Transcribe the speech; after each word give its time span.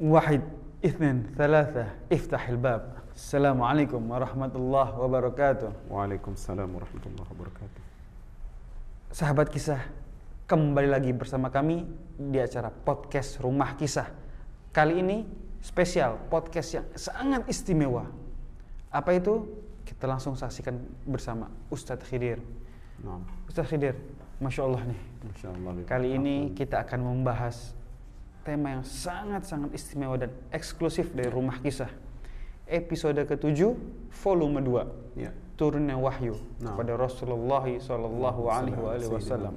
واحد 0.00 0.40
اثنين 0.84 1.36
ثلاثة 1.36 1.86
افتح 2.12 2.48
الباب 2.48 2.82
السلام 3.12 3.62
عليكم 3.62 4.00
ورحمة 4.10 4.52
الله 4.56 4.88
وبركاته 4.96 5.70
Waalaikumsalam 5.92 6.68
warahmatullahi 6.72 7.28
wabarakatuh. 7.28 7.82
Sahabat 9.12 9.52
kisah, 9.52 9.82
kembali 10.48 10.88
lagi 10.88 11.10
bersama 11.12 11.52
kami 11.52 11.84
di 12.16 12.38
acara 12.40 12.70
podcast 12.70 13.42
Rumah 13.42 13.74
Kisah. 13.76 14.08
Kali 14.72 15.02
ini 15.02 15.26
spesial 15.60 16.16
podcast 16.30 16.78
yang 16.78 16.86
sangat 16.96 17.44
istimewa. 17.50 18.08
Apa 18.88 19.18
itu? 19.18 19.50
Kita 19.84 20.06
langsung 20.06 20.38
saksikan 20.38 20.78
bersama 21.04 21.50
Ustadz 21.68 22.06
Khidir. 22.06 22.38
Nah, 23.02 23.20
Ustadz 23.50 23.68
Khidir, 23.68 23.98
Masya 24.38 24.62
Allah 24.62 24.82
nih. 24.86 25.00
Masya 25.26 25.46
Allah. 25.50 25.70
Bib. 25.74 25.84
Kali 25.90 26.08
ini 26.14 26.36
kita 26.54 26.86
akan 26.86 27.00
membahas 27.02 27.74
tema 28.45 28.77
yang 28.77 28.85
sangat-sangat 28.85 29.73
istimewa 29.73 30.15
dan 30.15 30.29
eksklusif 30.53 31.09
dari 31.11 31.27
Rumah 31.27 31.57
Kisah. 31.59 31.89
Episode 32.65 33.25
ke-7, 33.25 33.73
volume 34.21 34.61
2. 34.61 35.17
Ya. 35.17 35.31
Turunnya 35.55 35.95
wahyu 35.97 36.35
Nah. 36.59 36.73
kepada 36.75 36.93
Rasulullah 36.93 37.63
Sallallahu 37.63 38.41
Alaihi 38.51 38.75
wa 38.77 38.91
alihi 38.93 39.07
Sayyidina 39.07 39.49
Wasallam. 39.49 39.53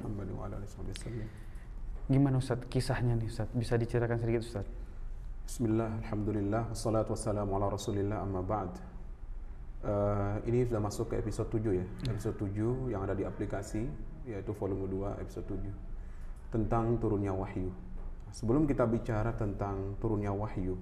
Gimana 2.09 2.37
Ustadz 2.41 2.65
kisahnya 2.73 3.12
nih 3.19 3.29
Ustadz? 3.29 3.52
Bisa 3.52 3.77
diceritakan 3.77 4.16
sedikit 4.16 4.41
Ustadz? 4.41 4.70
Bismillah, 5.45 5.91
Alhamdulillah, 6.05 6.62
wassalatu 6.73 7.12
wassalamu 7.12 7.57
ala 7.57 7.68
rasulillah 7.68 8.18
amma 8.24 8.41
ba'd 8.43 8.73
Eh, 9.79 10.37
Ini 10.51 10.66
sudah 10.66 10.82
masuk 10.82 11.15
ke 11.15 11.23
episode 11.23 11.55
7 11.55 11.70
ya 11.70 11.87
Episode 12.10 12.34
7 12.51 12.91
yang 12.91 13.07
ada 13.07 13.15
di 13.15 13.23
aplikasi 13.23 13.87
Yaitu 14.27 14.51
volume 14.51 14.91
2 14.91 15.23
episode 15.23 15.46
7 15.55 15.70
Tentang 16.51 16.98
turunnya 16.98 17.30
wahyu 17.30 17.70
Sebelum 18.32 18.68
kita 18.68 18.84
bicara 18.84 19.32
tentang 19.32 19.96
turunnya 19.96 20.30
wahyu 20.32 20.77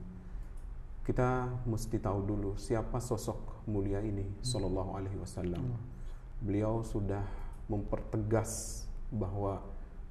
Kita 1.06 1.46
mesti 1.66 2.02
tahu 2.02 2.18
dulu 2.26 2.50
siapa 2.58 2.98
sosok 2.98 3.66
mulia 3.70 4.02
ini 4.02 4.26
Sallallahu 4.42 4.90
alaihi 4.98 5.18
wasallam. 5.22 5.78
Beliau 6.42 6.82
sudah 6.82 7.22
mempertegas 7.70 8.82
bahwa 9.10 9.62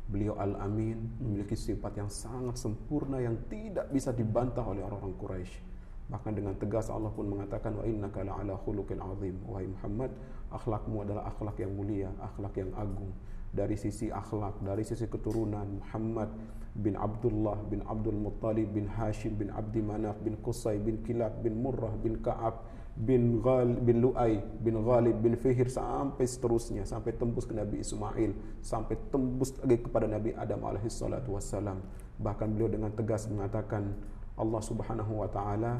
beliau 0.05 0.38
Al-Amin 0.38 1.19
memiliki 1.19 1.58
sifat 1.58 1.97
yang 1.97 2.08
sangat 2.08 2.61
sempurna 2.61 3.19
yang 3.19 3.36
tidak 3.49 3.89
bisa 3.89 4.14
dibantah 4.14 4.64
oleh 4.64 4.86
orang-orang 4.86 5.16
Quraisy. 5.17 5.75
Bahkan 6.06 6.31
dengan 6.38 6.53
tegas 6.58 6.94
Allah 6.94 7.09
pun 7.09 7.25
mengatakan 7.25 7.81
wa 7.81 7.84
innaka 7.86 8.22
la'ala 8.22 8.53
khuluqin 8.61 9.02
azim. 9.02 9.42
Wahai 9.50 9.66
Muhammad, 9.66 10.11
akhlakmu 10.53 11.02
adalah 11.02 11.34
akhlak 11.34 11.58
yang 11.58 11.73
mulia, 11.73 12.09
akhlak 12.22 12.53
yang 12.61 12.70
agung. 12.78 13.09
Dari 13.56 13.73
sisi 13.80 14.11
akhlak, 14.11 14.61
dari 14.61 14.83
sisi 14.83 15.08
keturunan 15.08 15.81
Muhammad 15.81 16.30
bin 16.76 17.00
Abdullah 17.00 17.56
bin 17.72 17.80
Abdul 17.88 18.20
Muttalib 18.20 18.67
bin 18.76 18.83
Hashim 18.92 19.39
bin 19.39 19.48
Abdi 19.48 19.80
Manaf 19.80 20.20
bin 20.20 20.36
Qusay 20.44 20.76
bin 20.76 21.00
Kilab 21.08 21.39
bin 21.39 21.64
Murrah 21.64 21.95
bin 22.03 22.20
Ka'ab 22.20 22.67
bin 23.00 23.39
Ghal 23.39 23.80
bin 23.80 24.03
Lu'ay 24.03 24.44
bin 24.59 24.80
Ghalib 24.83 25.23
bin 25.23 25.39
Fihir 25.39 25.72
sampai 25.72 26.28
seterusnya 26.28 26.83
sampai 26.83 27.16
tembus 27.16 27.48
ke 27.48 27.56
Nabi 27.56 27.80
Ismail 27.80 28.59
sampai 28.59 28.95
tembus 29.08 29.56
lagi 29.64 29.88
kepada 29.88 30.08
Nabi 30.08 30.36
Adam 30.36 30.67
alaihi 30.67 30.92
salatu 30.92 31.39
wassalam 31.39 31.80
bahkan 32.20 32.52
beliau 32.52 32.72
dengan 32.72 32.92
tegas 32.92 33.28
mengatakan 33.31 33.95
Allah 34.36 34.61
Subhanahu 34.61 35.23
wa 35.23 35.30
taala 35.31 35.80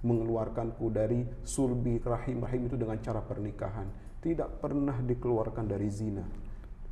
mengeluarkanku 0.00 0.88
dari 0.88 1.26
sulbi 1.44 2.00
rahim 2.00 2.40
rahim 2.40 2.70
itu 2.70 2.76
dengan 2.78 2.96
cara 3.02 3.20
pernikahan. 3.20 3.86
Tidak 4.20 4.60
pernah 4.60 4.96
dikeluarkan 5.00 5.64
dari 5.64 5.88
zina. 5.88 6.24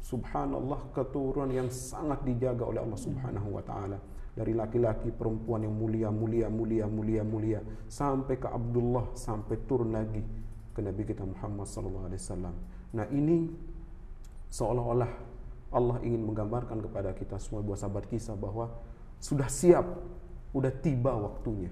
Subhanallah 0.00 0.94
keturunan 0.96 1.50
yang 1.52 1.68
sangat 1.68 2.24
dijaga 2.24 2.64
oleh 2.64 2.80
Allah 2.80 3.00
Subhanahu 3.00 3.48
wa 3.55 3.62
taala. 3.62 3.98
Dari 4.38 4.55
laki-laki 4.55 5.10
perempuan 5.10 5.66
yang 5.66 5.74
mulia 5.74 6.14
mulia 6.14 6.46
mulia 6.46 6.86
mulia 6.86 7.27
mulia 7.27 7.60
sampai 7.90 8.38
ke 8.38 8.46
Abdullah 8.46 9.10
sampai 9.18 9.66
turun 9.66 9.90
lagi 9.90 10.22
ke 10.70 10.78
Nabi 10.78 11.02
kita 11.02 11.27
Muhammad 11.27 11.66
sallallahu 11.66 12.06
alaihi 12.06 12.22
wasallam. 12.22 12.55
Nah, 12.94 13.06
ini 13.10 13.50
seolah-olah 14.46 15.11
Allah 15.74 15.98
ingin 16.06 16.23
menggambarkan 16.23 16.80
kepada 16.86 17.11
kita 17.18 17.36
semua 17.42 17.61
buah 17.61 17.77
sahabat 17.77 18.06
kisah 18.06 18.39
bahwa 18.39 18.73
sudah 19.18 19.50
siap, 19.50 19.84
sudah 20.53 20.73
tiba 20.83 21.13
waktunya. 21.14 21.70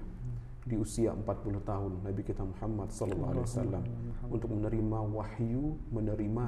Di 0.67 0.75
usia 0.75 1.15
40 1.15 1.63
tahun 1.63 1.93
Nabi 2.03 2.27
kita 2.27 2.43
Muhammad 2.43 2.91
sallallahu 2.91 3.33
alaihi 3.39 3.47
wasallam. 3.47 3.85
Untuk 4.27 4.51
menerima 4.51 4.99
wahyu, 5.15 5.79
menerima 5.95 6.47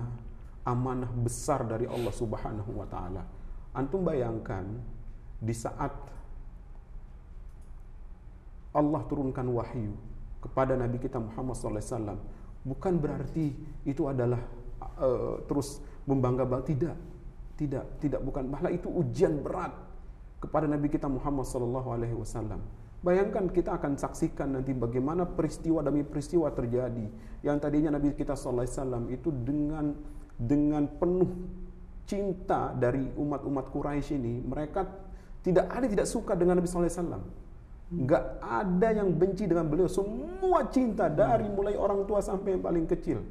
amanah 0.67 1.11
besar 1.23 1.65
dari 1.65 1.87
Allah 1.87 2.11
Subhanahu 2.13 2.71
wa 2.77 2.87
taala. 2.91 3.23
Antum 3.73 4.03
bayangkan 4.03 4.67
di 5.39 5.55
saat 5.55 5.95
Allah 8.75 9.01
turunkan 9.09 9.47
wahyu 9.49 9.95
kepada 10.45 10.77
Nabi 10.77 11.03
kita 11.03 11.19
Muhammad 11.19 11.59
SAW 11.59 12.19
bukan 12.63 12.95
berarti 13.01 13.55
itu 13.87 14.07
adalah 14.07 14.39
uh, 15.01 15.41
terus 15.47 15.81
membangga 16.05 16.45
tidak. 16.63 16.95
Tidak. 17.59 17.85
Tidak 17.99 18.21
bukan. 18.23 18.47
Malah 18.51 18.71
itu 18.71 18.87
ujian 18.87 19.43
berat 19.43 19.88
kepada 20.39 20.71
Nabi 20.71 20.87
kita 20.91 21.11
Muhammad 21.11 21.45
SAW 21.47 22.59
Bayangkan 22.99 23.47
kita 23.55 23.79
akan 23.79 23.95
saksikan 23.95 24.59
nanti 24.59 24.75
bagaimana 24.75 25.23
peristiwa 25.23 25.87
demi 25.87 26.03
peristiwa 26.03 26.51
terjadi 26.51 27.07
yang 27.47 27.63
tadinya 27.63 27.95
Nabi 27.95 28.11
kita 28.11 28.35
SAW 28.35 29.07
itu 29.07 29.31
dengan 29.31 29.95
dengan 30.35 30.83
penuh 30.99 31.31
cinta 32.11 32.75
dari 32.75 33.07
umat-umat 33.15 33.71
Quraisy 33.71 34.19
ini 34.19 34.43
mereka 34.43 34.83
tidak 35.47 35.71
ada 35.71 35.87
tidak 35.87 36.07
suka 36.11 36.35
dengan 36.35 36.59
Nabi 36.59 36.67
SAW. 36.67 37.23
Nggak 37.89 38.25
ada 38.45 38.89
yang 38.93 39.09
benci 39.15 39.49
dengan 39.49 39.65
beliau. 39.65 39.89
Semua 39.89 40.67
cinta 40.69 41.09
dari 41.09 41.47
mulai 41.49 41.79
orang 41.79 42.05
tua 42.05 42.21
sampai 42.21 42.59
yang 42.59 42.63
paling 42.67 42.85
kecil. 42.85 43.23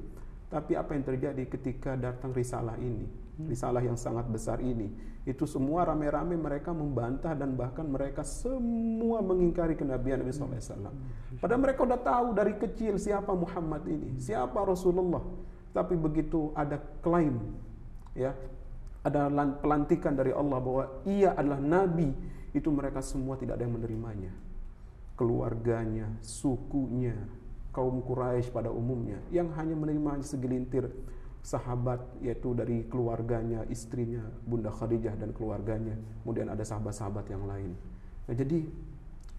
Tapi 0.48 0.80
apa 0.80 0.96
yang 0.96 1.04
terjadi 1.04 1.44
ketika 1.46 2.00
datang 2.00 2.32
risalah 2.32 2.80
ini? 2.80 3.27
Risalah 3.46 3.86
yang 3.86 3.94
sangat 3.94 4.26
besar 4.34 4.58
ini. 4.64 4.90
Itu 5.22 5.46
semua 5.46 5.86
rame-rame 5.86 6.34
mereka 6.34 6.74
membantah 6.74 7.38
dan 7.38 7.54
bahkan 7.54 7.86
mereka 7.86 8.26
semua 8.26 9.22
mengingkari 9.22 9.78
kenabian 9.78 10.26
Nabi 10.26 10.34
SAW. 10.34 10.90
Padahal 11.38 11.62
mereka 11.62 11.86
udah 11.86 12.02
tahu 12.02 12.28
dari 12.34 12.58
kecil 12.58 12.98
siapa 12.98 13.30
Muhammad 13.38 13.86
ini. 13.86 14.18
Siapa 14.18 14.58
Rasulullah. 14.66 15.22
Tapi 15.70 15.94
begitu 15.94 16.50
ada 16.58 16.82
klaim 17.06 17.38
ya 18.18 18.34
ada 19.06 19.30
pelantikan 19.64 20.12
dari 20.12 20.36
Allah 20.36 20.60
bahwa 20.60 20.84
ia 21.08 21.32
adalah 21.32 21.64
nabi, 21.64 22.12
itu 22.52 22.68
mereka 22.68 23.00
semua 23.00 23.40
tidak 23.40 23.56
ada 23.56 23.64
yang 23.64 23.80
menerimanya. 23.80 24.34
Keluarganya, 25.16 26.12
sukunya, 26.20 27.16
kaum 27.72 28.04
Quraisy 28.04 28.52
pada 28.52 28.68
umumnya 28.68 29.22
yang 29.32 29.54
hanya 29.56 29.74
menerima 29.78 30.22
segelintir 30.28 30.92
sahabat 31.44 32.04
yaitu 32.20 32.52
dari 32.54 32.86
keluarganya, 32.88 33.64
istrinya, 33.72 34.24
Bunda 34.44 34.74
Khadijah 34.74 35.16
dan 35.16 35.32
keluarganya. 35.32 35.96
Kemudian 36.24 36.52
ada 36.52 36.64
sahabat-sahabat 36.64 37.26
yang 37.32 37.48
lain. 37.48 37.72
Nah, 38.28 38.36
jadi 38.36 38.68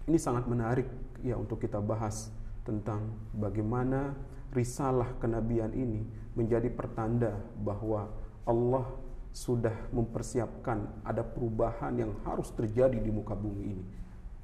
ini 0.08 0.18
sangat 0.18 0.48
menarik 0.48 0.88
ya 1.20 1.36
untuk 1.36 1.60
kita 1.60 1.78
bahas 1.84 2.32
tentang 2.64 3.12
bagaimana 3.36 4.16
risalah 4.56 5.12
kenabian 5.20 5.72
ini 5.76 6.04
menjadi 6.32 6.72
pertanda 6.72 7.36
bahwa 7.60 8.08
Allah 8.48 8.88
sudah 9.36 9.74
mempersiapkan 9.92 11.04
ada 11.04 11.20
perubahan 11.20 11.92
yang 11.94 12.12
harus 12.24 12.48
terjadi 12.56 12.96
di 12.96 13.12
muka 13.12 13.36
bumi 13.36 13.64
ini. 13.76 13.84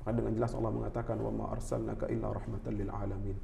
Maka 0.05 0.13
dengan 0.13 0.37
jelas 0.37 0.53
Allah 0.53 0.71
mengatakan 0.71 1.17
wa 1.17 1.33
ma 1.33 1.45
arsalnaka 1.57 2.13
illa 2.13 2.29
rahmatan 2.29 2.73
lil 2.77 2.93
alamin. 2.93 3.37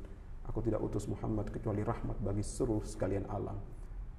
Aku 0.45 0.61
tidak 0.61 0.85
utus 0.85 1.09
Muhammad 1.09 1.49
kecuali 1.49 1.81
rahmat 1.81 2.21
bagi 2.21 2.45
seluruh 2.45 2.85
sekalian 2.85 3.25
alam. 3.33 3.57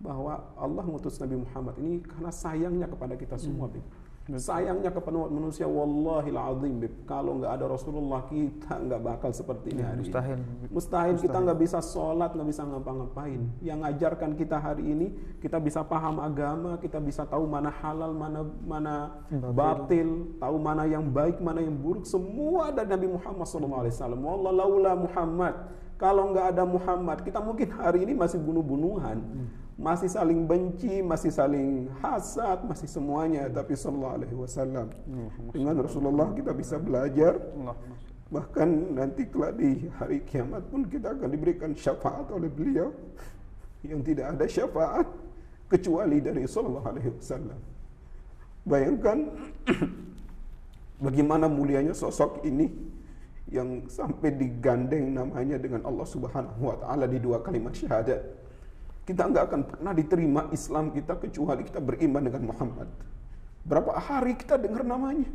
Bahwa 0.01 0.33
Allah 0.57 0.83
mengutus 0.83 1.21
Nabi 1.21 1.45
Muhammad 1.45 1.77
ini 1.77 2.01
karena 2.01 2.33
sayangnya 2.33 2.87
kepada 2.89 3.13
kita 3.13 3.37
semua, 3.37 3.69
hmm. 3.69 4.01
Sayangnya 4.37 4.93
kepada 4.93 5.27
manusia 5.27 5.65
wallahil 5.65 6.37
azim 6.37 6.77
Bib. 6.77 6.93
Kalau 7.09 7.41
nggak 7.41 7.51
ada 7.57 7.65
Rasulullah 7.65 8.21
kita 8.29 8.77
nggak 8.77 9.01
bakal 9.01 9.33
seperti 9.33 9.73
ini 9.73 9.81
hari 9.81 10.05
Mustahil. 10.05 10.37
ini. 10.37 10.45
Mustahil, 10.45 10.71
Mustahil 10.77 11.15
kita 11.19 11.37
nggak 11.41 11.59
bisa 11.59 11.79
sholat, 11.81 12.29
nggak 12.37 12.49
bisa 12.53 12.61
ngapa-ngapain. 12.63 13.41
Yang 13.65 13.79
ngajarkan 13.81 14.31
kita 14.37 14.57
hari 14.61 14.83
ini, 14.87 15.07
kita 15.41 15.57
bisa 15.57 15.81
paham 15.81 16.21
agama, 16.21 16.77
kita 16.77 17.01
bisa 17.01 17.25
tahu 17.25 17.49
mana 17.49 17.73
halal, 17.73 18.13
mana 18.13 18.45
mana 18.61 18.95
batil, 19.27 19.51
batil 19.57 20.09
tahu 20.37 20.55
mana 20.61 20.83
yang 20.85 21.05
baik, 21.09 21.41
mana 21.41 21.59
yang 21.65 21.75
buruk. 21.75 22.05
Semua 22.05 22.69
ada 22.69 22.85
Nabi 22.85 23.09
Muhammad 23.09 23.45
SAW. 23.49 23.89
Wallah 24.21 24.53
laula 24.53 24.93
Muhammad. 24.95 25.80
Kalau 26.01 26.33
nggak 26.33 26.57
ada 26.57 26.65
Muhammad, 26.65 27.21
kita 27.21 27.37
mungkin 27.37 27.69
hari 27.77 28.09
ini 28.09 28.17
masih 28.17 28.41
bunuh-bunuhan, 28.41 29.21
masih 29.77 30.09
saling 30.09 30.49
benci, 30.49 30.97
masih 31.05 31.29
saling 31.29 31.93
hasad, 32.01 32.65
masih 32.65 32.89
semuanya. 32.89 33.45
Tapi 33.45 33.77
Sallallahu 33.77 34.15
Alaihi 34.17 34.33
Wasallam 34.33 34.89
dengan 35.53 35.77
Rasulullah 35.77 36.33
kita 36.33 36.57
bisa 36.57 36.81
belajar. 36.81 37.37
Bahkan 38.33 38.97
nanti 38.97 39.29
kelak 39.29 39.61
di 39.61 39.85
hari 40.01 40.25
kiamat 40.25 40.65
pun 40.73 40.89
kita 40.89 41.13
akan 41.13 41.29
diberikan 41.29 41.69
syafaat 41.77 42.33
oleh 42.33 42.49
beliau 42.49 42.89
yang 43.85 44.01
tidak 44.01 44.33
ada 44.33 44.45
syafaat 44.49 45.05
kecuali 45.69 46.17
dari 46.17 46.49
Sallallahu 46.49 46.87
Alaihi 46.97 47.13
Wasallam. 47.13 47.59
Bayangkan 48.65 49.17
bagaimana 51.05 51.45
mulianya 51.45 51.93
sosok 51.93 52.41
ini 52.41 52.90
yang 53.49 53.89
sampai 53.89 54.35
digandeng 54.37 55.17
namanya 55.17 55.57
dengan 55.57 55.81
Allah 55.87 56.05
Subhanahu 56.05 56.61
wa 56.61 56.77
taala 56.77 57.09
di 57.09 57.17
dua 57.17 57.41
kalimat 57.41 57.73
syahadat. 57.73 58.21
Kita 59.01 59.25
nggak 59.27 59.43
akan 59.49 59.61
pernah 59.65 59.91
diterima 59.97 60.41
Islam 60.53 60.93
kita 60.93 61.17
kecuali 61.17 61.65
kita 61.65 61.81
beriman 61.81 62.21
dengan 62.21 62.53
Muhammad. 62.53 62.87
Berapa 63.65 63.97
hari 63.97 64.37
kita 64.37 64.61
dengar 64.61 64.85
namanya? 64.85 65.29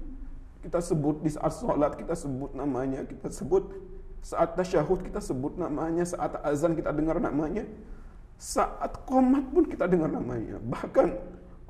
Kita 0.62 0.78
sebut 0.82 1.22
di 1.22 1.30
saat 1.30 1.54
sholat, 1.54 1.94
kita 1.94 2.14
sebut 2.14 2.54
namanya, 2.54 3.06
kita 3.06 3.30
sebut 3.30 3.70
saat 4.22 4.58
tasyahud, 4.58 4.98
kita 5.06 5.22
sebut 5.22 5.54
namanya, 5.54 6.02
saat 6.02 6.34
azan 6.42 6.74
kita 6.74 6.90
dengar 6.90 7.22
namanya, 7.22 7.62
saat 8.34 9.06
komat 9.06 9.46
pun 9.54 9.62
kita 9.70 9.86
dengar 9.86 10.10
namanya. 10.10 10.58
Bahkan 10.58 11.06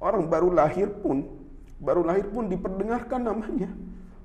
orang 0.01 0.25
baru 0.33 0.49
lahir 0.49 0.89
pun, 0.89 1.29
baru 1.77 2.09
lahir 2.09 2.25
pun 2.33 2.49
diperdengarkan 2.49 3.21
namanya. 3.21 3.69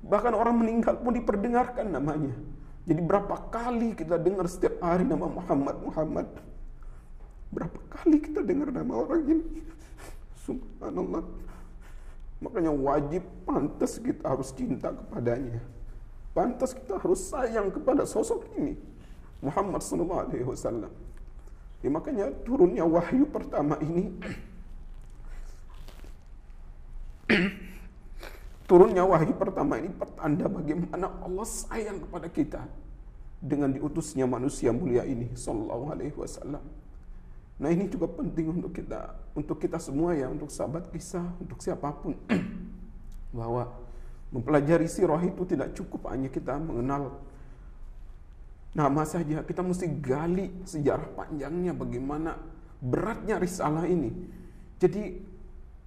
Bahkan 0.02 0.34
orang 0.34 0.58
meninggal 0.58 0.98
pun 0.98 1.14
diperdengarkan 1.14 1.86
namanya. 1.94 2.34
Jadi 2.82 2.98
berapa 2.98 3.38
kali 3.54 3.94
kita 3.94 4.18
dengar 4.18 4.50
setiap 4.50 4.82
hari 4.82 5.06
nama 5.06 5.30
Muhammad, 5.30 5.76
Muhammad. 5.78 6.26
Berapa 7.54 7.78
kali 7.86 8.18
kita 8.18 8.42
dengar 8.42 8.74
nama 8.74 9.06
orang 9.06 9.22
ini? 9.22 9.62
Subhanallah. 10.42 11.22
Makanya 12.42 12.74
wajib 12.74 13.22
pantas 13.46 14.02
kita 14.02 14.26
harus 14.26 14.50
cinta 14.50 14.90
kepadanya. 14.90 15.62
Pantas 16.34 16.74
kita 16.74 16.98
harus 16.98 17.22
sayang 17.22 17.70
kepada 17.70 18.02
sosok 18.02 18.42
ini. 18.58 18.74
Muhammad 19.38 19.78
sallallahu 19.78 20.22
alaihi 20.26 20.42
wasallam. 20.42 20.90
Ya, 21.82 21.90
makanya 21.90 22.30
turunnya 22.42 22.86
wahyu 22.86 23.26
pertama 23.26 23.74
ini 23.82 24.14
turunnya 28.66 29.02
wahyu 29.04 29.34
pertama 29.34 29.78
ini 29.78 29.90
pertanda 29.90 30.46
bagaimana 30.46 31.06
Allah 31.22 31.46
sayang 31.46 32.02
kepada 32.06 32.28
kita 32.30 32.62
dengan 33.42 33.74
diutusnya 33.74 34.22
manusia 34.24 34.70
mulia 34.70 35.02
ini 35.02 35.34
sallallahu 35.34 35.90
alaihi 35.90 36.14
wasallam. 36.14 36.62
Nah 37.58 37.68
ini 37.70 37.86
juga 37.90 38.06
penting 38.10 38.58
untuk 38.58 38.74
kita, 38.74 39.14
untuk 39.34 39.58
kita 39.58 39.78
semua 39.82 40.14
ya, 40.14 40.30
untuk 40.30 40.50
sahabat 40.50 40.90
kisah, 40.90 41.26
untuk 41.38 41.58
siapa 41.62 41.90
pun, 41.94 42.18
bahwa 43.38 43.70
mempelajari 44.34 44.86
sirah 44.90 45.20
itu 45.22 45.42
tidak 45.46 45.74
cukup 45.76 46.10
hanya 46.10 46.26
kita 46.26 46.58
mengenal 46.58 47.22
nama 48.72 49.04
saja, 49.04 49.44
kita 49.44 49.60
mesti 49.60 49.86
gali 50.00 50.48
sejarah 50.64 51.12
panjangnya 51.12 51.76
bagaimana 51.76 52.40
beratnya 52.80 53.36
risalah 53.36 53.84
ini. 53.84 54.10
Jadi 54.80 55.22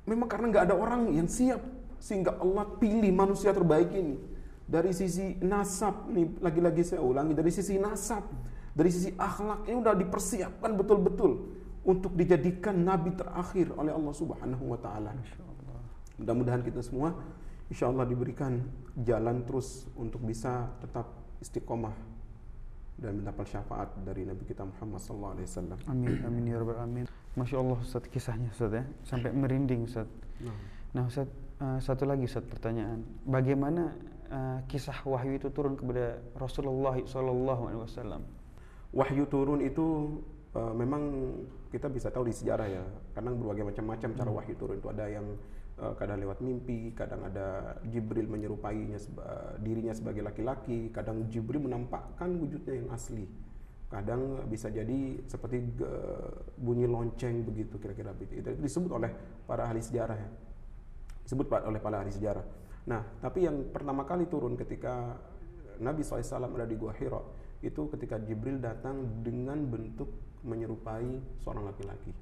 memang 0.05 0.29
karena 0.29 0.53
nggak 0.53 0.65
ada 0.71 0.75
orang 0.77 1.11
yang 1.11 1.27
siap 1.27 1.59
sehingga 2.05 2.37
Allah 2.37 2.69
pilih 2.77 3.09
manusia 3.09 3.49
terbaik 3.49 3.89
ini 3.97 4.21
dari 4.61 4.93
sisi 4.93 5.41
nasab 5.41 6.05
nih 6.13 6.37
lagi-lagi 6.37 6.85
saya 6.85 7.01
ulangi 7.01 7.33
dari 7.33 7.49
sisi 7.49 7.81
nasab 7.81 8.21
dari 8.77 8.93
sisi 8.93 9.09
akhlak 9.17 9.65
ini 9.65 9.81
udah 9.81 9.97
dipersiapkan 9.97 10.77
betul-betul 10.77 11.49
untuk 11.81 12.13
dijadikan 12.13 12.77
nabi 12.77 13.13
terakhir 13.17 13.73
oleh 13.73 13.93
Allah 13.93 14.13
Subhanahu 14.13 14.73
wa 14.73 14.77
taala. 14.77 15.17
Mudah-mudahan 16.21 16.61
kita 16.61 16.85
semua 16.85 17.13
insya 17.73 17.89
Allah 17.89 18.05
diberikan 18.05 18.61
jalan 19.01 19.41
terus 19.45 19.89
untuk 19.97 20.21
bisa 20.21 20.69
tetap 20.81 21.09
istiqomah 21.41 21.93
dan 22.95 23.21
mendapat 23.21 23.49
syafaat 23.49 23.91
dari 24.01 24.23
Nabi 24.23 24.43
kita 24.47 24.63
Muhammad 24.63 25.01
sallallahu 25.03 25.33
alaihi 25.39 25.47
wasallam. 25.49 25.79
Amin 25.89 26.13
amin 26.21 26.43
ya 26.53 26.57
rabbal 26.61 26.79
alamin. 26.79 27.05
Masya 27.35 27.55
Allah 27.59 27.77
Ustaz 27.81 28.03
kisahnya 28.07 28.49
Ustaz 28.53 28.71
ya 28.71 28.83
sampai 29.03 29.29
merinding 29.35 29.89
Ustaz. 29.89 30.07
Nah, 30.41 30.55
nah 30.95 31.03
Ustaz 31.05 31.27
uh, 31.61 31.79
satu 31.79 32.03
lagi 32.03 32.27
Ustaz 32.27 32.43
pertanyaan. 32.47 33.03
Bagaimana 33.23 33.95
uh, 34.31 34.59
kisah 34.67 34.99
wahyu 35.05 35.39
itu 35.39 35.47
turun 35.51 35.79
kepada 35.79 36.19
Rasulullah 36.35 36.95
sallallahu 36.99 37.61
alaihi 37.71 37.81
wasallam? 37.83 38.21
Wahyu 38.95 39.27
turun 39.27 39.59
itu 39.63 40.19
uh, 40.55 40.73
memang 40.73 41.03
kita 41.69 41.91
bisa 41.91 42.07
tahu 42.07 42.31
di 42.31 42.33
sejarah 42.35 42.67
ya 42.71 42.83
kadang 43.11 43.35
berbagai 43.35 43.67
macam-macam 43.67 44.09
cara 44.15 44.29
hmm. 44.31 44.37
wahyu 44.39 44.55
turun 44.55 44.75
itu 44.79 44.87
ada 44.87 45.05
yang 45.11 45.27
uh, 45.83 45.93
kadang 45.99 46.23
lewat 46.23 46.39
mimpi 46.39 46.95
kadang 46.95 47.27
ada 47.27 47.75
Jibril 47.91 48.31
menyerupainya 48.31 48.95
seba, 48.95 49.59
dirinya 49.59 49.91
sebagai 49.91 50.23
laki-laki 50.23 50.87
kadang 50.95 51.27
Jibril 51.27 51.67
menampakkan 51.67 52.31
wujudnya 52.39 52.79
yang 52.79 52.89
asli 52.95 53.27
kadang 53.91 54.47
bisa 54.49 54.71
jadi 54.71 55.19
seperti 55.27 55.61
uh, 55.83 56.31
bunyi 56.57 56.87
lonceng 56.87 57.43
begitu 57.43 57.75
kira-kira 57.77 58.15
begitu 58.15 58.39
itu 58.39 58.49
disebut 58.63 58.91
oleh 58.95 59.11
para 59.45 59.67
ahli 59.67 59.83
sejarah 59.83 60.15
ya 60.15 60.29
disebut 61.25 61.49
oleh 61.51 61.81
para 61.81 61.99
ahli 61.99 62.13
sejarah 62.13 62.45
nah 62.85 63.01
tapi 63.19 63.49
yang 63.49 63.73
pertama 63.73 64.05
kali 64.05 64.29
turun 64.29 64.53
ketika 64.53 65.17
Nabi 65.81 66.05
SAW 66.05 66.55
ada 66.55 66.69
di 66.69 66.77
Gua 66.79 66.95
Hira 66.95 67.19
itu 67.65 67.89
ketika 67.89 68.21
Jibril 68.21 68.61
datang 68.61 69.25
dengan 69.25 69.57
bentuk 69.65 70.07
menyerupai 70.45 71.41
seorang 71.41 71.65
laki-laki. 71.65 72.13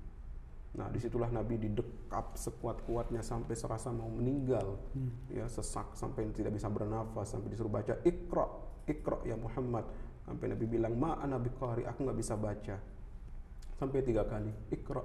Nah, 0.73 0.89
di 0.89 0.97
situlah 0.97 1.29
Nabi 1.29 1.61
didekap 1.61 2.33
sekuat-kuatnya 2.33 3.21
sampai 3.21 3.53
serasa 3.53 3.93
mau 3.93 4.09
meninggal, 4.09 4.79
hmm. 4.97 5.37
ya 5.37 5.45
sesak 5.45 5.93
sampai 5.93 6.33
tidak 6.33 6.57
bisa 6.57 6.65
bernafas, 6.65 7.29
sampai 7.29 7.53
disuruh 7.53 7.69
baca 7.69 8.01
ikra, 8.01 8.47
ikra 8.89 9.21
ya 9.27 9.37
Muhammad. 9.37 9.85
Sampai 10.23 10.49
Nabi 10.49 10.65
bilang 10.65 10.97
ma 10.97 11.19
ana 11.21 11.37
biqari, 11.37 11.85
aku 11.85 12.09
nggak 12.09 12.17
bisa 12.17 12.33
baca. 12.39 12.75
Sampai 13.77 14.01
tiga 14.01 14.25
kali 14.25 14.49
ikra, 14.73 15.03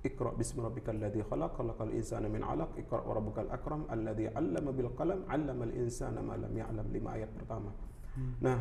ikra 0.00 0.32
bismi 0.32 0.64
rabbikal 0.64 0.96
ladzi 0.96 1.20
khalaq 1.20 1.60
khalaqal 1.60 1.92
insana 1.92 2.26
min 2.28 2.40
'alaq. 2.40 2.72
Ikra 2.80 3.04
wa 3.04 3.12
rabbukal 3.12 3.48
akram 3.52 3.84
alladzi 3.92 4.32
'allama 4.32 4.70
bil 4.72 4.90
qalam 4.96 5.20
'allamal 5.28 5.72
insana 5.76 6.20
ma 6.24 6.40
lam 6.40 6.52
ya'lam. 6.52 6.86
Lima 6.88 7.08
ayat 7.20 7.30
pertama. 7.36 7.70
Hmm. 8.16 8.32
Nah, 8.40 8.58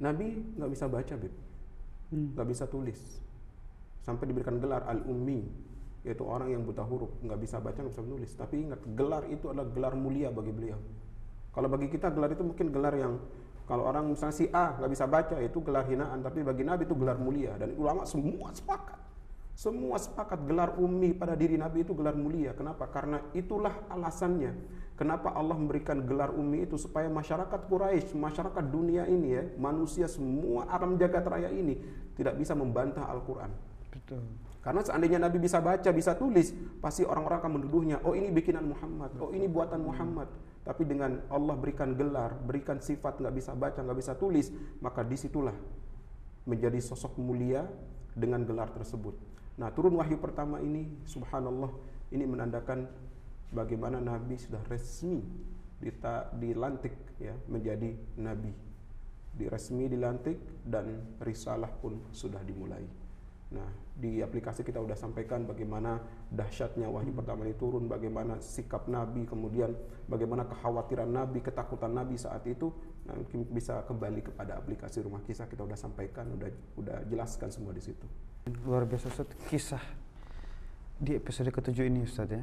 Nabi 0.00 0.56
nggak 0.56 0.70
bisa 0.72 0.86
baca, 0.88 1.14
Bib. 1.20 1.34
Hmm. 2.12 2.32
nggak 2.32 2.46
bisa 2.48 2.64
tulis. 2.68 3.00
Sampai 4.04 4.28
diberikan 4.28 4.60
gelar 4.60 4.84
al 4.84 5.04
ummi 5.04 5.44
yaitu 6.04 6.20
orang 6.24 6.52
yang 6.52 6.64
buta 6.64 6.84
huruf. 6.84 7.12
Nggak 7.24 7.40
bisa 7.40 7.56
baca 7.60 7.80
nggak 7.80 7.92
bisa 7.92 8.04
menulis. 8.04 8.30
Tapi 8.36 8.54
ingat 8.64 8.80
gelar 8.96 9.24
itu 9.28 9.48
adalah 9.48 9.68
gelar 9.72 9.94
mulia 9.96 10.28
bagi 10.28 10.52
beliau. 10.52 10.80
Kalau 11.52 11.68
bagi 11.68 11.88
kita 11.88 12.12
gelar 12.12 12.32
itu 12.32 12.44
mungkin 12.44 12.68
gelar 12.72 12.92
yang 12.96 13.20
kalau 13.64 13.88
orang 13.88 14.12
misalnya 14.12 14.36
si 14.36 14.44
A 14.52 14.76
nggak 14.76 14.90
bisa 14.92 15.04
baca 15.08 15.36
itu 15.40 15.60
gelar 15.64 15.84
hinaan. 15.88 16.20
Tapi 16.20 16.44
bagi 16.44 16.64
Nabi 16.64 16.84
itu 16.84 16.96
gelar 16.96 17.16
mulia. 17.16 17.56
Dan 17.56 17.72
ulama 17.80 18.04
semua 18.04 18.52
sepakat 18.52 19.03
semua 19.54 19.96
sepakat 20.02 20.42
gelar 20.50 20.74
ummi 20.76 21.14
pada 21.14 21.38
diri 21.38 21.54
Nabi 21.54 21.86
itu 21.86 21.94
gelar 21.94 22.18
mulia 22.18 22.52
kenapa 22.52 22.90
karena 22.90 23.22
itulah 23.32 23.86
alasannya 23.86 24.82
Kenapa 24.94 25.34
Allah 25.34 25.58
memberikan 25.58 26.06
gelar 26.06 26.30
ummi 26.30 26.70
itu 26.70 26.78
supaya 26.78 27.10
masyarakat 27.10 27.66
Quraisy, 27.66 28.14
masyarakat 28.14 28.62
dunia 28.70 29.10
ini 29.10 29.28
ya, 29.34 29.42
manusia 29.58 30.06
semua 30.06 30.70
alam 30.70 30.94
jagat 30.94 31.26
raya 31.26 31.50
ini 31.50 31.82
tidak 32.14 32.38
bisa 32.38 32.54
membantah 32.54 33.02
Al-Qur'an. 33.10 33.50
Betul. 33.90 34.22
Karena 34.62 34.86
seandainya 34.86 35.18
Nabi 35.18 35.42
bisa 35.42 35.58
baca, 35.58 35.90
bisa 35.90 36.14
tulis, 36.14 36.54
pasti 36.78 37.02
orang-orang 37.02 37.38
akan 37.42 37.52
menuduhnya, 37.58 37.96
oh 38.06 38.14
ini 38.14 38.30
bikinan 38.30 38.70
Muhammad, 38.70 39.18
oh 39.18 39.34
ini 39.34 39.50
buatan 39.50 39.82
Muhammad. 39.82 40.30
Tapi 40.62 40.86
dengan 40.86 41.26
Allah 41.26 41.58
berikan 41.58 41.98
gelar, 41.98 42.38
berikan 42.38 42.78
sifat 42.78 43.18
nggak 43.18 43.34
bisa 43.34 43.50
baca, 43.58 43.82
nggak 43.82 43.98
bisa 43.98 44.14
tulis, 44.14 44.54
maka 44.78 45.02
di 45.02 45.18
situlah 45.18 45.58
menjadi 46.46 46.78
sosok 46.78 47.18
mulia 47.18 47.66
dengan 48.14 48.46
gelar 48.46 48.70
tersebut. 48.70 49.33
Nah 49.54 49.70
turun 49.70 49.94
wahyu 49.94 50.18
pertama 50.18 50.58
ini, 50.58 50.90
subhanallah, 51.06 51.70
ini 52.10 52.26
menandakan 52.26 52.90
bagaimana 53.54 54.02
Nabi 54.02 54.34
sudah 54.34 54.62
resmi 54.66 55.22
dilantik 56.40 56.96
ya 57.20 57.36
menjadi 57.44 57.92
Nabi 58.16 58.50
diresmi 59.34 59.90
dilantik 59.90 60.38
dan 60.62 61.18
risalah 61.18 61.70
pun 61.82 61.98
sudah 62.14 62.40
dimulai. 62.46 62.86
Nah, 63.54 63.70
di 63.94 64.18
aplikasi 64.18 64.66
kita 64.66 64.82
sudah 64.82 64.98
sampaikan 64.98 65.46
bagaimana 65.46 66.02
dahsyatnya 66.34 66.90
wahyu 66.90 67.14
pertama 67.14 67.46
ini 67.46 67.54
turun, 67.54 67.86
bagaimana 67.86 68.42
sikap 68.42 68.90
Nabi, 68.90 69.22
kemudian 69.24 69.70
bagaimana 70.10 70.42
kekhawatiran 70.50 71.06
Nabi, 71.06 71.38
ketakutan 71.38 71.94
Nabi 71.94 72.18
saat 72.18 72.42
itu. 72.50 72.74
Nah, 73.06 73.14
mungkin 73.14 73.46
bisa 73.54 73.86
kembali 73.86 74.34
kepada 74.34 74.58
aplikasi 74.58 75.06
Rumah 75.06 75.22
Kisah 75.22 75.46
kita 75.46 75.62
sudah 75.62 75.78
sampaikan, 75.78 76.26
sudah 76.34 76.50
sudah 76.74 76.96
jelaskan 77.06 77.48
semua 77.54 77.70
di 77.70 77.80
situ. 77.80 78.04
Luar 78.66 78.84
biasa 78.84 79.08
Ustaz, 79.08 79.30
kisah 79.46 79.80
di 80.98 81.14
episode 81.18 81.50
ketujuh 81.50 81.90
ini 81.90 82.06
Ustaz 82.06 82.30
ya 82.30 82.42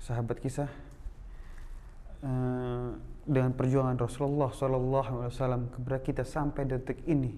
sahabat 0.00 0.40
kisah 0.40 0.70
uh, 2.24 2.96
dengan 3.28 3.52
perjuangan 3.52 4.00
Rasulullah 4.00 4.48
SAW 4.48 5.68
kepada 5.68 5.98
kita 6.00 6.22
sampai 6.24 6.64
detik 6.64 7.04
ini 7.04 7.36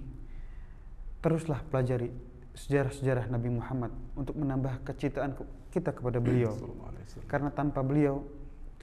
teruslah 1.18 1.60
pelajari 1.66 2.08
sejarah-sejarah 2.52 3.32
Nabi 3.32 3.48
Muhammad 3.48 3.92
untuk 4.12 4.36
menambah 4.36 4.84
kecintaan 4.84 5.36
kita 5.72 5.92
kepada 5.96 6.20
beliau. 6.20 6.52
Karena 7.28 7.48
tanpa 7.48 7.80
beliau 7.80 8.24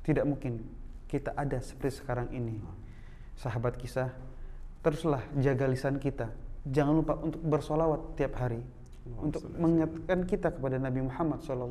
tidak 0.01 0.25
mungkin 0.25 0.65
kita 1.05 1.33
ada 1.38 1.61
seperti 1.61 2.01
sekarang 2.01 2.29
ini. 2.33 2.57
Sahabat 3.38 3.77
kisah 3.77 4.11
teruslah 4.81 5.21
jaga 5.38 5.69
lisan 5.69 6.01
kita. 6.01 6.33
Jangan 6.65 6.93
lupa 6.93 7.13
untuk 7.21 7.41
bersolawat 7.45 8.19
tiap 8.19 8.35
hari 8.41 8.61
untuk 9.17 9.41
mengingatkan 9.57 10.27
kita 10.27 10.53
kepada 10.53 10.77
Nabi 10.77 11.01
Muhammad 11.01 11.41
SAW 11.41 11.65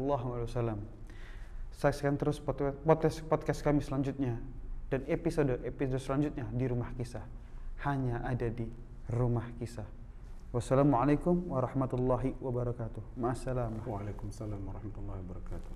Saksikan 1.79 2.19
terus 2.19 2.43
podcast, 2.43 3.23
podcast 3.31 3.61
kami 3.63 3.79
selanjutnya 3.79 4.35
dan 4.91 5.07
episode-episode 5.07 6.03
selanjutnya 6.03 6.51
di 6.51 6.67
Rumah 6.67 6.91
Kisah. 6.99 7.23
hanya 7.87 8.19
ada 8.27 8.51
di 8.51 8.67
rumah 9.09 9.47
kisah. 9.57 9.87
والسلام 10.53 10.95
عليكم 10.95 11.45
ورحمة 11.49 11.89
الله 11.93 12.35
وبركاته. 12.43 13.03
مع 13.17 13.31
السلامة. 13.31 13.89
وعليكم 13.89 14.29
السلام 14.29 14.69
ورحمة 14.69 14.97
الله 14.99 15.17
وبركاته. 15.21 15.73